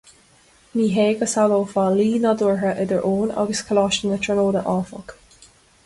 [0.79, 5.13] Ní hé go samhlófá luí nádúrtha idir Eoin agus Coláiste na Tríonóide, áfach.